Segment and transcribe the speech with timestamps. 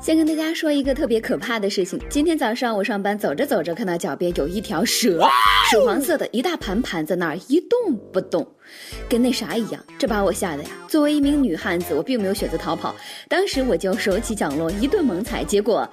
[0.00, 1.98] 先跟大家说一个特别可怕的事情。
[2.10, 5.26] 今天早上我上班走着走着，看到脚边有一条蛇，
[5.70, 8.46] 鼠黄色的一大盘盘在那儿一动不动，
[9.08, 9.82] 跟那啥一样。
[9.98, 10.68] 这把我吓得呀！
[10.88, 12.94] 作为一名女汉子，我并没有选择逃跑，
[13.28, 15.88] 当时我就手起脚落，一顿猛踩，结果，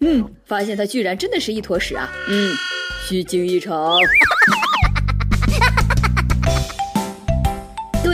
[0.00, 2.12] 嗯，发现它居然真的是一坨屎啊！
[2.28, 2.52] 嗯，
[3.08, 3.96] 虚惊一场。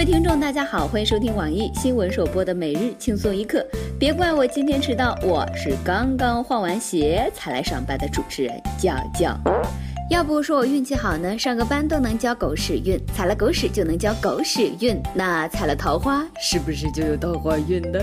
[0.01, 3.62] 位听众，大家好，欢迎收听网易新闻首播的每日轻松一刻。
[3.99, 9.39] 别怪我今天迟到，我是刚刚换完鞋才来上班的主持人娇娇。
[10.09, 18.01] 要不说我运气好呢，上个班都能交狗屎运，踩了狗屎就能交狗屎运，那踩了桃花是不是就有桃花运呢？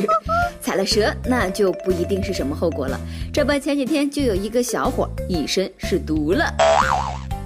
[0.62, 2.98] 踩了蛇那就不一定是什么后果了。
[3.30, 6.46] 这不，前几天就有一个小伙一身是毒了。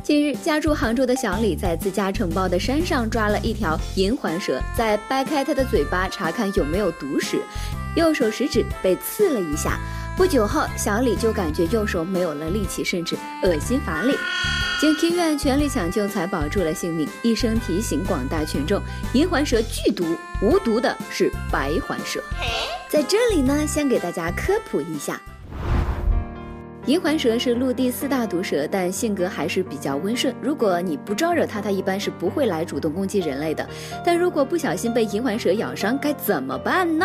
[0.08, 7.42] 近日，家住杭州的小李在自家承包的山上抓了一条银环蛇，在掰开它的嘴巴查看有没有毒时，
[7.94, 9.78] 右手食指被刺了一下。
[10.16, 14.16] 不久后，小李就感觉右手没有了力气，甚至恶心乏力。
[14.80, 17.06] 经医院全力抢救，才保住了性命。
[17.20, 18.80] 医生提醒广大群众：
[19.12, 22.18] 银环蛇剧毒，无毒的是白环蛇。
[22.88, 25.20] 在这里呢，先给大家科普一下。
[26.88, 30.34] 银环蛇是陆地四大毒蛇，但性格还是比较温顺。
[30.40, 33.68] 如果你不招惹它，它一般是不会来主动攻击人类的。
[34.02, 37.04] 但如果不小心被银环蛇咬伤，该怎么办呢？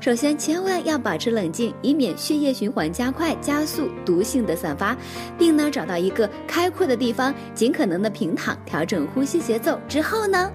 [0.00, 4.96] 首先，千万要保持冷静，以免血液循环加快，加速毒性的散发，
[5.38, 9.78] 并呢找到一个开阔的地方，尽可能的平躺，调整呼吸节奏。
[9.88, 10.50] 之后呢，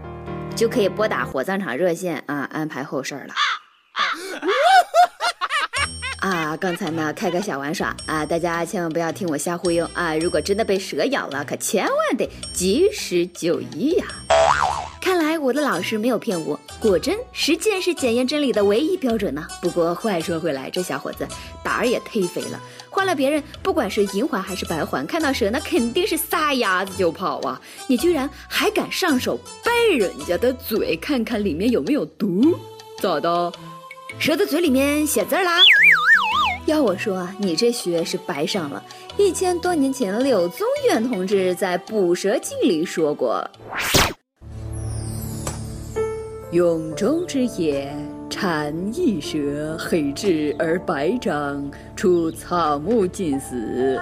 [0.53, 3.33] 就可以拨打火葬场热线啊，安排后事了。
[3.94, 4.03] 啊，
[6.25, 10.15] 啊刚才呢开个小玩耍啊，大家千万不要听我瞎忽悠啊！
[10.15, 14.05] 如果真的被蛇咬了，可千万得及时就医呀。
[14.99, 19.45] 看来我的老师没有骗我，果真实践是检验真理的唯一标准呢。
[19.61, 21.27] 不过话说回来，这小伙子
[21.63, 22.59] 胆儿也忒肥了。
[22.89, 27.61] 换了别人，不管是银环还是白环，看到蛇那肯定是撒丫子就跑啊！
[27.85, 32.57] 你居然还敢上手掰人家的嘴，看看里面有没有毒？
[33.00, 33.53] 咋的？
[34.17, 35.59] 蛇的嘴里面写字啦？
[36.65, 38.83] 要我说啊，你这学是白上了。
[39.17, 43.47] 一千多年前，柳宗元同志在《捕蛇记》里说过
[46.51, 47.95] ：“永中之野，
[48.31, 53.99] 蝉翼蛇，黑质而白章，出草木尽死。”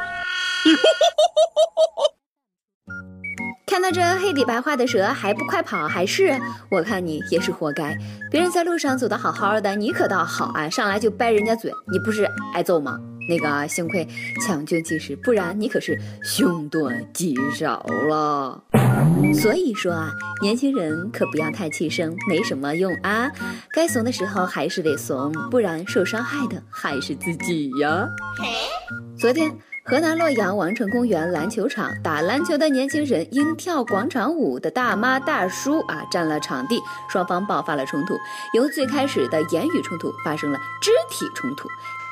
[3.84, 6.40] 看到这黑底白花的蛇还不快跑，还是
[6.72, 7.94] 我看你也是活该。
[8.32, 12.98] 别人在路上走得好好的，你可倒好啊，上来就掰人家嘴，你不是挨揍吗？
[13.28, 14.08] 那个幸亏
[14.42, 18.64] 抢救及时，不然你可是凶多吉少了。
[19.34, 23.30] 所以说啊，年轻人可不要太气盛，没什么用啊。
[23.74, 28.08] 该怂的时候还是得怂，不然受伤害的还是自己呀。
[29.20, 29.54] 昨天。
[29.86, 38.18] 河南洛阳王城公园篮球场打篮球的年轻人因跳广场舞的大妈大叔啊占了场地，双方爆发了冲突。
[38.54, 41.68] 由最开始的言语冲突发生了肢体冲突，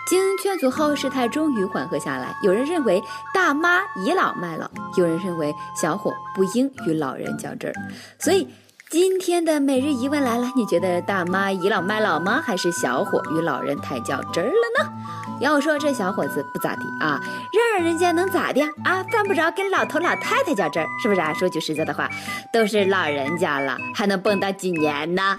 [0.05, 2.35] 经劝阻后，事态终于缓和下来。
[2.43, 3.01] 有人认为
[3.33, 7.73] 大妈倚老卖老，有人认为小伙不应与老人较真儿。
[8.19, 8.45] 所以
[8.91, 12.43] 今天的每日疑问来了：你觉得大妈倚老卖老吗？
[12.45, 14.91] 还是小伙与老人太较真儿了呢？
[15.39, 17.17] 要说这小伙子不咋地啊，
[17.53, 19.01] 让让人家能咋的啊？
[19.09, 21.33] 犯不着跟老头老太太较真儿，是不是啊？
[21.33, 22.09] 说句实在的话，
[22.51, 25.37] 都是老人家了，还能蹦跶几年呢？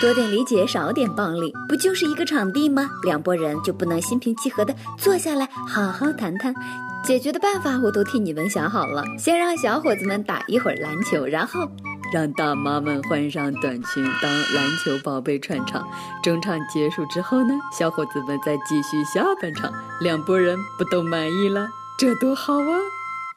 [0.00, 2.88] 多点理解，少点暴力，不就是一个场地吗？
[3.02, 6.54] 两拨人就不能心平气和的坐下来好好谈谈？
[7.02, 11.68] 解决的办法我都替你们想好了，先让小伙子们打一会儿篮球，然后。
[12.12, 15.88] 让大妈们换上短裙当篮球宝贝串场，
[16.22, 21.68] 中场结束之后呢，小伙子们再继续下半场，两拨人不都满意了？
[21.98, 22.78] 这多好啊！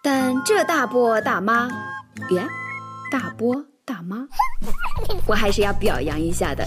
[0.02, 1.70] 但这大波大妈，
[2.30, 2.46] 耶，
[3.12, 4.28] 大波大妈，
[5.28, 6.66] 我还是要表扬一下的，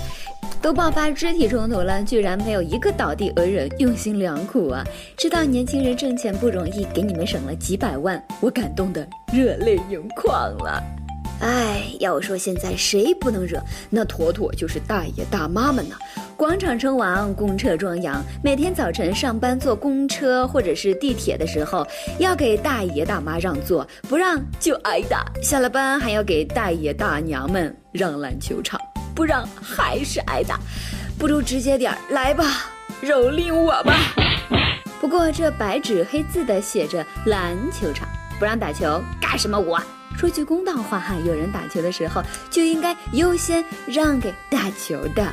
[0.62, 4.84] 都爆发肢体冲突了，居然没有一个倒地讹人，用心良苦啊！
[5.16, 10.82] 知道年轻人挣钱不容易，给你们省了几百万，我感动的热泪盈眶了。
[11.40, 15.96] 哎，要说现在谁不能惹，那妥妥就是大爷大妈们呢。
[16.36, 21.86] 广场称王，公车壮阳，每天早晨上班坐公车或者是地铁的时候，
[22.18, 28.80] 要给大爷大妈让座，不让就挨打；下了班还要给大爷大娘们让篮球场，
[29.14, 30.58] 不让还是挨打。
[31.18, 32.66] 不如直接点，来吧，
[33.02, 33.94] 蹂躏我吧。
[35.00, 38.06] 不过这白纸黑字的写着篮球场，
[38.38, 39.74] 不让打球，干什么舞？
[40.16, 45.32] 说句公道话哈，有人打球的时候就应该优先让给打球的。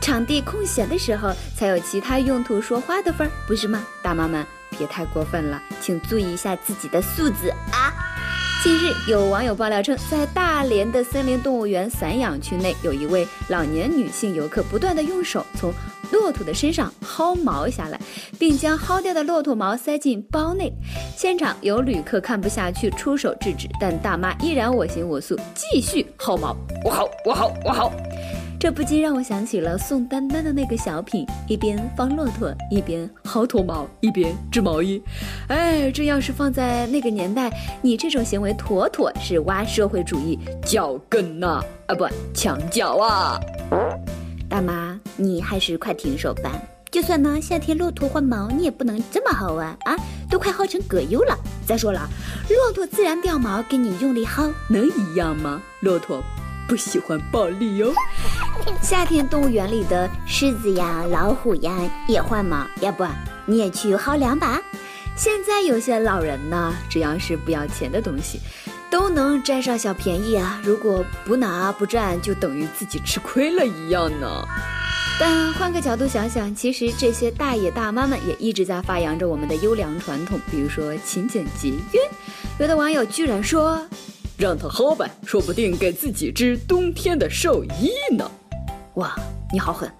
[0.00, 3.84] 场地空闲的时候才有其他用途说话的份儿，不是吗？
[4.02, 7.92] 大妈们别太过分了，请注意一下自己的素质啊！
[8.62, 15.72] 近日，有网友爆料称，在大连的森林动物园散养区内，有一位老年女性游客不断的用手从
[16.12, 18.00] 骆驼的身上薅毛下来，
[18.38, 20.72] 并将薅掉的骆驼毛塞进包内。
[21.16, 26.56] 现场有旅客看不下去，出手制止，但大妈依然我行我素，继续薅毛。
[26.84, 27.92] 我薅，我薅，我薅。
[28.60, 35.00] 这不禁让我想起了宋丹丹的那个小品，一边放骆驼，一边薅驼毛，一边织毛衣。
[35.46, 37.48] 哎，这要是放在那个年代，
[37.80, 41.62] 你这种行为妥妥是挖社会主义脚跟呐！
[41.86, 43.38] 啊，不，墙角啊！
[45.18, 46.50] 你还是快停手吧。
[46.90, 49.76] 就算呢，夏天骆驼换毛，你也不能这么薅啊！
[49.84, 49.94] 啊，
[50.30, 51.36] 都快薅成葛优了。
[51.66, 52.08] 再说了，
[52.48, 55.60] 骆驼自然掉毛，跟你用力薅能一样吗？
[55.80, 56.22] 骆驼。
[56.66, 57.92] 不喜欢暴力哟。
[58.82, 61.74] 夏天动物园里的狮子呀、老虎呀
[62.06, 63.06] 也换毛，要不
[63.46, 64.60] 你也去薅两把？
[65.16, 68.40] 现在有些老人呢，只要是不要钱的东西，
[68.90, 70.60] 都能占上小便宜啊。
[70.62, 74.44] 如果不拿不占，就等于自己吃亏了一样呢。
[75.20, 82.00] 但换个角度想想，其实这些大爷大妈们也一直在发扬着我们的优良传统，比如说勤俭节约。
[82.58, 83.80] 有的网友居然说。
[84.38, 88.30] 让他薅呗，说不定给自己织冬天的寿衣呢。
[88.94, 89.12] 哇，
[89.52, 89.90] 你好狠！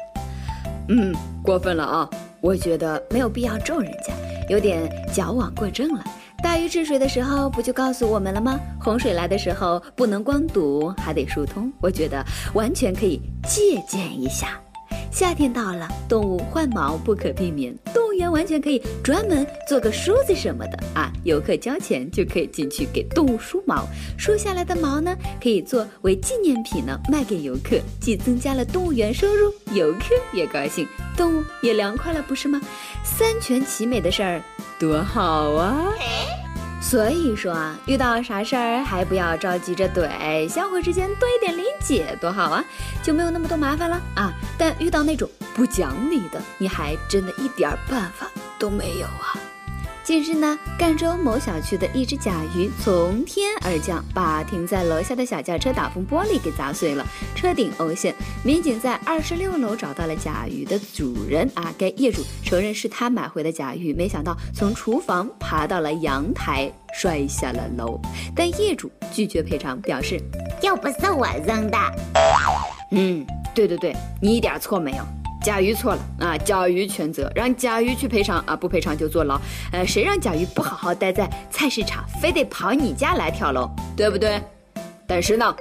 [0.88, 1.12] 嗯，
[1.42, 2.08] 过分了啊！
[2.40, 4.14] 我觉得没有必要咒人家，
[4.48, 6.04] 有点矫枉过正了。
[6.40, 8.60] 大禹治水的时候不就告诉我们了吗？
[8.80, 11.72] 洪水来的时候不能光堵，还得疏通。
[11.80, 12.24] 我觉得
[12.54, 14.60] 完全可以借鉴一下。
[15.10, 21.12] 夏天到了，动物换毛不可避免，动物园完全可以专门做个梳子什么的啊！
[21.24, 32.60] 游客交钱就可以进去给动物梳毛，梳下来的毛呢，可以作为纪念品呢卖给游客，既增加了动物园收入，游客也高兴，动物也凉快了，不是吗？
[33.02, 34.40] 三全其美的事儿
[34.78, 35.92] 多好啊！
[36.80, 42.64] 所以说啊，遇到啥事儿还不要着急着怼，相互之间多一点理解多好啊，
[43.02, 44.32] 就没有那么多麻烦了啊。
[44.56, 48.26] 但遇到那种不讲理的，你还真的一点儿办法
[48.58, 49.34] 都没有啊。
[50.08, 58.14] 近日呢，赣州某小区的一只甲鱼从天而降，把停在楼下的小轿车挡风玻璃给砸碎了，车顶凹陷。
[58.42, 68.00] 民警在二十六楼找到了甲鱼的主人啊，该业主承认是他买回的甲鱼，没想到从厨房爬到了阳台，摔下了楼。
[68.34, 70.18] 但业主拒绝赔偿，表示
[70.62, 71.76] 又不是我扔的。
[72.92, 75.04] 嗯，对对对，你一点错没有。
[75.48, 79.40] 甲鱼错了啊，甲鱼全责，让甲鱼去赔偿啊，不赔偿就坐牢。
[79.72, 83.66] 呃，谁让甲鱼不好好待在菜市场，非得跑你家来跳楼，
[83.96, 84.38] 对不对？
[85.06, 85.56] 但是呢，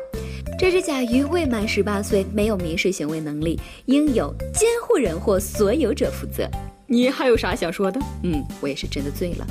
[0.59, 6.45] 这只甲鱼未满十八岁，没有民事行为能力，应由监护人或所有者负责。
[6.85, 7.97] 你还有啥想说的？
[8.23, 9.47] 嗯，我也是真的醉了，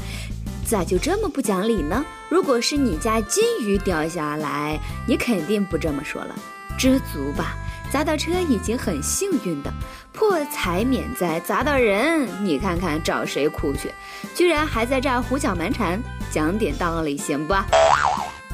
[0.66, 2.04] 咋就这么不讲理呢？
[2.28, 4.78] 如果是你家金鱼掉下来，
[5.08, 6.36] 你肯定不这么说了，
[6.78, 7.56] 知足吧。
[7.92, 9.72] 砸到车已经很幸运的，
[10.16, 13.92] 破财免灾，砸到人，你看看找谁哭去？
[14.34, 16.02] 居然还在这儿胡搅蛮缠，
[16.32, 17.54] 讲点道理行不？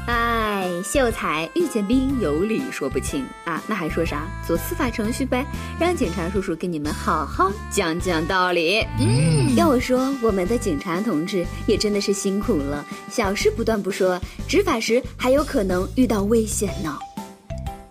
[0.08, 4.26] 哎，秀才遇见兵，有理说不清啊，那还说啥？
[4.44, 5.46] 走司法程序呗，
[5.78, 8.84] 让警察叔叔给你们好好讲讲道理。
[8.98, 16.98] 嗯，要我说，我们的警察同志也真的是辛苦了，小事不断不说，执法时还有可能遇到危险呢。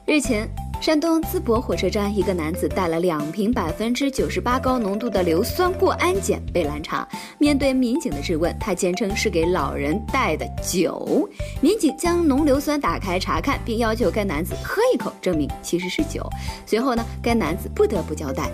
[0.06, 0.46] 日前。
[0.82, 7.08] 山东淄博火车站，一个男子带了两瓶百分之九十八高浓度的硫酸过安检被拦查。
[7.38, 11.30] 面对民警的质问，他坚称是给老人带的酒。
[11.62, 16.28] 民警将浓硫酸打开查看，并要求该男子喝一口，证明其实是酒。
[16.66, 18.50] 随后呢，该男子不得不交代，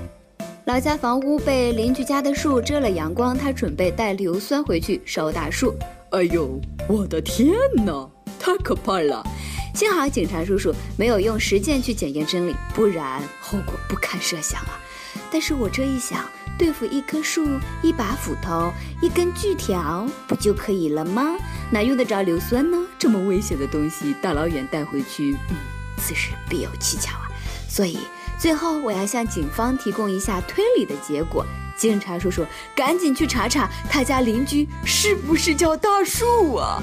[0.65, 5.73] 老家房屋被邻居家的树遮了阳光，他准备带硫酸回去烧大树。
[6.09, 7.53] 哎呦，我的天
[7.85, 8.05] 哪，
[8.37, 9.25] 太可怕了！
[9.77, 14.79] 幸好警察叔叔没有用实践去检验真理，不然后果不堪设想啊！
[15.31, 21.37] 但是我这一想，对付一棵树、一把斧头、一根锯条，不就可以了吗？
[21.69, 22.87] 哪用得着硫酸呢？
[22.97, 25.55] 这么危险的东西，大老远带回去，嗯，
[25.99, 27.29] 此事必有蹊跷啊！
[27.69, 27.99] 所以
[28.39, 31.45] 最后我要向警方提供一下推理的结果。
[31.75, 32.43] 警察叔叔，
[32.75, 36.81] 赶紧去查查他家邻居是不是叫大树啊！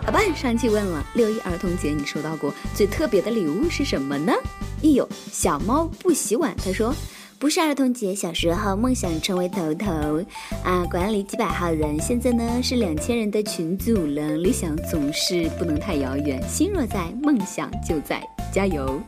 [0.06, 4.32] 老伴上期问了，六一儿童节你收到过最特别的礼物是什么呢？
[4.80, 6.94] 一有小猫不洗碗，他说
[7.38, 10.24] 不是儿童节，小时候梦想成为头头
[10.64, 18.98] 啊，管理几百号人，现在呢是两千人的群组了，理想总是不能太遥远，心若在，梦想就在，加油！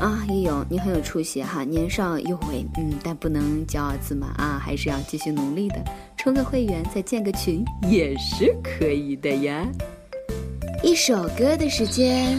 [0.00, 5.84] 啊，一勇，你很有出息哈，年少有为，嗯，但不能骄傲自满啊，还是要继续努力的，
[6.16, 9.66] 充个会员再建个群也是可以的呀。
[10.84, 12.38] 一首歌的时间，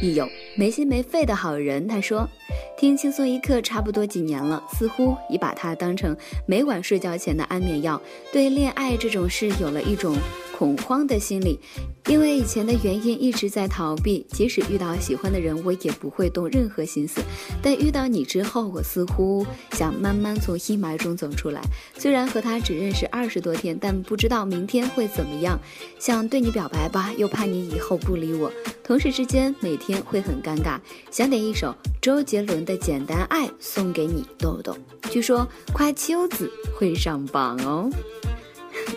[0.00, 2.28] 一勇没心没肺的好人，他说。
[2.76, 6.16] 听轻松一刻差不多几年了，似乎已把它当成
[6.46, 8.00] 每晚睡觉前的安眠药。
[8.32, 10.16] 对恋爱这种事有了一种
[10.62, 11.58] 恐慌的心理，
[12.06, 14.24] 因为以前的原因一直在逃避。
[14.30, 17.20] 即使遇到喜欢的人，我也不会动任何心思。
[17.60, 21.60] 但遇到你之后，我似乎想慢慢从阴霾中走出来。
[21.98, 25.58] 虽然和他只认识二十多天，但不知道明天会怎么样。
[25.98, 28.48] 想对你表白吧，又怕你以后不理我。
[28.84, 30.78] 同事之间每天会很尴尬。
[31.10, 32.76] 想点一首周杰伦的。
[32.76, 34.76] 简单爱送给你豆豆，
[35.10, 37.90] 据说夸秋子会上榜哦。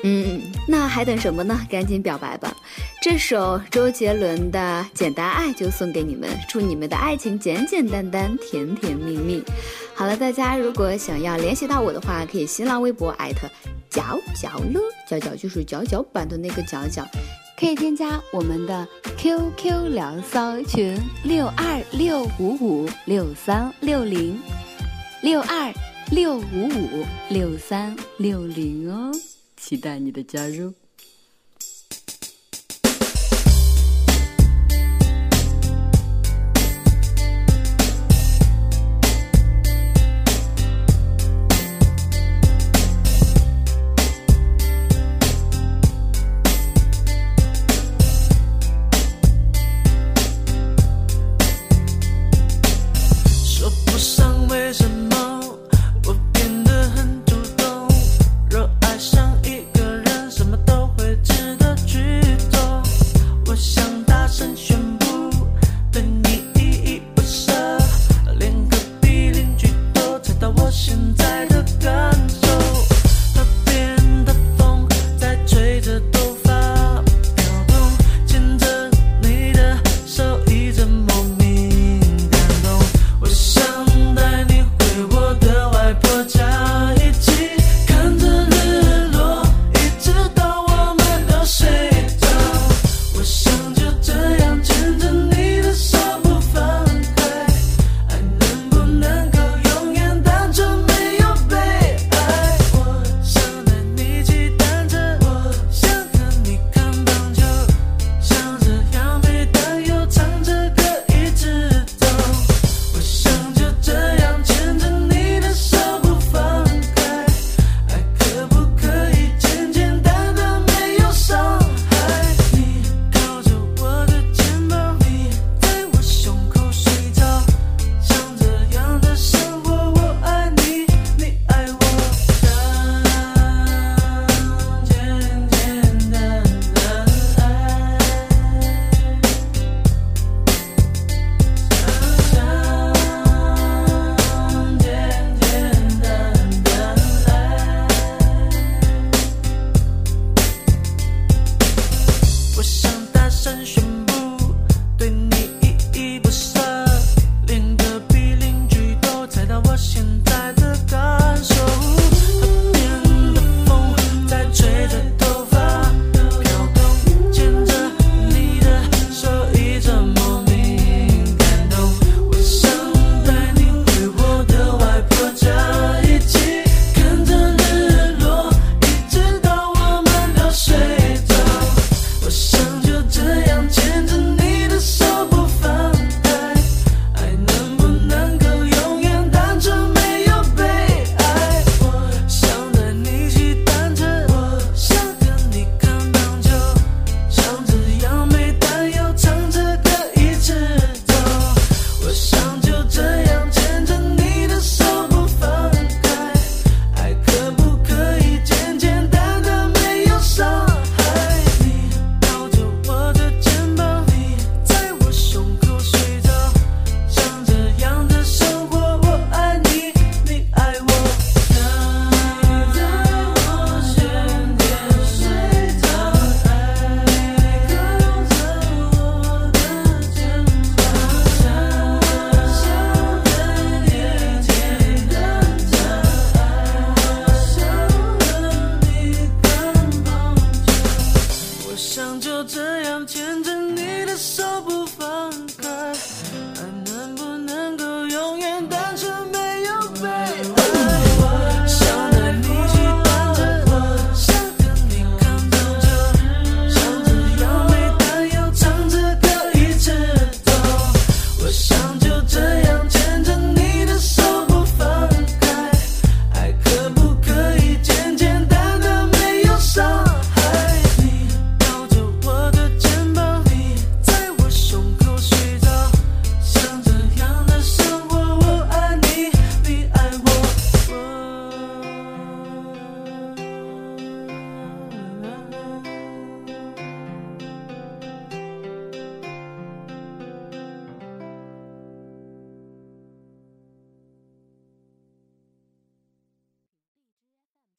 [0.07, 1.59] 嗯，那还等什么呢？
[1.67, 2.55] 赶紧表白吧！
[3.01, 9.41] 这首周杰伦的《简单爱》就送给你们，祝你们的爱情简简单单、甜甜蜜蜜。
[9.95, 13.49] 好了，大家如果想要联系到我的话，可以新浪微博艾特
[13.89, 17.03] 角角乐，角角就是角角版的那个角角。
[17.57, 24.39] 可以添加我们的 QQ 聊骚群六二六五五六三六零
[25.23, 25.73] 六二
[26.11, 29.11] 六五五六三六零哦，
[29.67, 30.75] 期待你的加入。